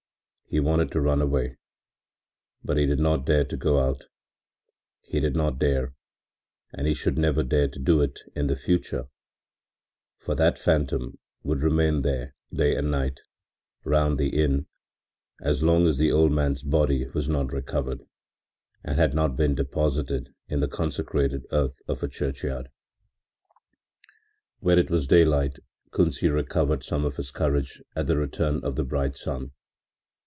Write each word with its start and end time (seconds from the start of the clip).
He 0.53 0.59
wanted 0.59 0.91
to 0.91 0.99
run 0.99 1.21
away, 1.21 1.55
but 2.61 2.73
did 2.73 2.99
not 2.99 3.25
dare 3.25 3.45
to 3.45 3.55
go 3.55 3.79
out; 3.79 4.03
he 4.99 5.21
did 5.21 5.33
not 5.33 5.59
dare, 5.59 5.93
and 6.73 6.85
he 6.85 6.93
should 6.93 7.17
never 7.17 7.41
dare 7.41 7.69
to 7.69 7.79
do 7.79 8.01
it 8.01 8.19
in 8.35 8.47
the 8.47 8.57
future, 8.57 9.05
for 10.17 10.35
that 10.35 10.57
phantom 10.57 11.17
would 11.43 11.61
remain 11.63 12.01
there 12.01 12.35
day 12.53 12.75
and 12.75 12.91
night, 12.91 13.21
round 13.85 14.17
the 14.17 14.37
inn, 14.43 14.65
as 15.39 15.63
long 15.63 15.87
as 15.87 15.97
the 15.97 16.11
old 16.11 16.33
man's 16.33 16.63
body 16.63 17.05
was 17.13 17.29
not 17.29 17.53
recovered 17.53 18.01
and 18.83 18.99
had 18.99 19.13
not 19.13 19.37
been 19.37 19.55
deposited 19.55 20.35
in 20.49 20.59
the 20.59 20.67
consecrated 20.67 21.45
earth 21.53 21.81
of 21.87 22.03
a 22.03 22.09
churchyard. 22.09 22.67
When 24.59 24.77
it 24.77 24.89
was 24.91 25.07
daylight 25.07 25.59
Kunsi 25.91 26.27
recovered 26.27 26.83
some 26.83 27.05
of 27.05 27.15
his 27.15 27.31
courage 27.31 27.81
at 27.95 28.07
the 28.07 28.17
return 28.17 28.61
of 28.65 28.75
the 28.75 28.83
bright 28.83 29.15
sun. 29.15 29.53